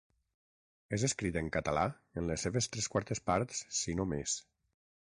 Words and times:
És 0.97 1.05
escrit 1.07 1.37
en 1.43 1.51
català 1.59 1.85
en 2.21 2.31
les 2.33 2.47
seves 2.49 2.71
tres 2.77 2.91
quartes 2.97 3.25
parts, 3.31 3.63
si 3.83 3.99
no 4.01 4.11
més. 4.17 4.39